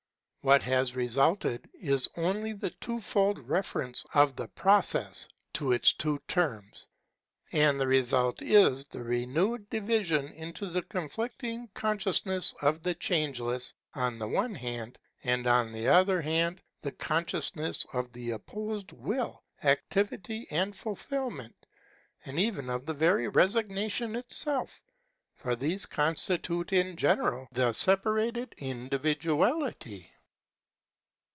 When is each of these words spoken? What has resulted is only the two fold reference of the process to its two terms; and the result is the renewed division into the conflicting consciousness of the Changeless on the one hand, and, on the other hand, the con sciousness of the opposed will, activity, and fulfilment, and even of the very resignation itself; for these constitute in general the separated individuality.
What 0.43 0.63
has 0.63 0.95
resulted 0.95 1.69
is 1.79 2.09
only 2.17 2.53
the 2.53 2.71
two 2.71 2.99
fold 2.99 3.47
reference 3.47 4.03
of 4.15 4.35
the 4.35 4.47
process 4.47 5.27
to 5.53 5.71
its 5.71 5.93
two 5.93 6.17
terms; 6.27 6.87
and 7.51 7.79
the 7.79 7.85
result 7.85 8.41
is 8.41 8.87
the 8.87 9.03
renewed 9.03 9.69
division 9.69 10.29
into 10.29 10.65
the 10.71 10.81
conflicting 10.81 11.69
consciousness 11.75 12.55
of 12.59 12.81
the 12.81 12.95
Changeless 12.95 13.75
on 13.93 14.17
the 14.17 14.27
one 14.27 14.55
hand, 14.55 14.97
and, 15.23 15.45
on 15.45 15.71
the 15.71 15.87
other 15.87 16.23
hand, 16.23 16.59
the 16.81 16.91
con 16.91 17.23
sciousness 17.23 17.85
of 17.93 18.11
the 18.11 18.31
opposed 18.31 18.93
will, 18.93 19.43
activity, 19.63 20.47
and 20.49 20.75
fulfilment, 20.75 21.55
and 22.25 22.39
even 22.39 22.67
of 22.67 22.87
the 22.87 22.95
very 22.95 23.27
resignation 23.27 24.15
itself; 24.15 24.81
for 25.35 25.55
these 25.55 25.85
constitute 25.85 26.73
in 26.73 26.95
general 26.95 27.47
the 27.51 27.71
separated 27.73 28.55
individuality. 28.57 30.07